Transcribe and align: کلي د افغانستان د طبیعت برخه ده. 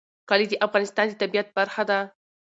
کلي 0.29 0.45
د 0.49 0.53
افغانستان 0.65 1.05
د 1.09 1.13
طبیعت 1.21 1.47
برخه 1.57 1.83
ده. 1.89 1.99